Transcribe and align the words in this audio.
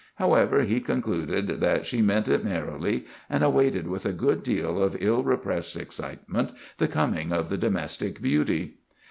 However, 0.15 0.63
he 0.63 0.79
concluded 0.79 1.59
that 1.59 1.85
she 1.85 2.01
"meant 2.01 2.27
it 2.27 2.43
merrily," 2.43 3.05
and 3.29 3.43
awaited 3.43 3.85
with 3.87 4.03
a 4.03 4.11
good 4.11 4.41
deal 4.41 4.81
of 4.81 4.97
ill 4.99 5.21
repressed 5.21 5.75
excitement 5.75 6.51
the 6.79 6.87
coming 6.87 7.31
of 7.31 7.49
the 7.49 7.57
domestic 7.59 8.19
beauty. 8.19 8.79